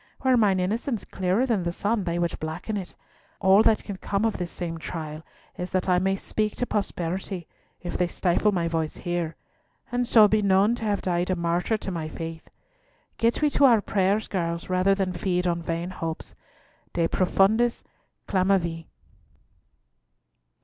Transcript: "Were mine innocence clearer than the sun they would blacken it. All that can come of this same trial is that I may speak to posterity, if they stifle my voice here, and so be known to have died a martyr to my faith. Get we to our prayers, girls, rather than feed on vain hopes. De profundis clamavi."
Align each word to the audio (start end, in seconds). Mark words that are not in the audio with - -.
"Were 0.23 0.35
mine 0.35 0.59
innocence 0.59 1.05
clearer 1.05 1.45
than 1.45 1.61
the 1.61 1.71
sun 1.71 2.05
they 2.05 2.17
would 2.17 2.39
blacken 2.39 2.75
it. 2.75 2.95
All 3.39 3.61
that 3.61 3.83
can 3.83 3.97
come 3.97 4.25
of 4.25 4.37
this 4.39 4.49
same 4.49 4.79
trial 4.79 5.21
is 5.59 5.69
that 5.69 5.87
I 5.87 5.99
may 5.99 6.15
speak 6.15 6.55
to 6.55 6.65
posterity, 6.65 7.47
if 7.83 7.99
they 7.99 8.07
stifle 8.07 8.51
my 8.51 8.67
voice 8.67 8.97
here, 8.97 9.35
and 9.91 10.07
so 10.07 10.27
be 10.27 10.41
known 10.41 10.73
to 10.73 10.85
have 10.85 11.03
died 11.03 11.29
a 11.29 11.35
martyr 11.35 11.77
to 11.77 11.91
my 11.91 12.09
faith. 12.09 12.49
Get 13.19 13.43
we 13.43 13.51
to 13.51 13.65
our 13.65 13.79
prayers, 13.79 14.27
girls, 14.27 14.69
rather 14.71 14.95
than 14.95 15.13
feed 15.13 15.45
on 15.45 15.61
vain 15.61 15.91
hopes. 15.91 16.33
De 16.93 17.07
profundis 17.07 17.83
clamavi." 18.27 18.87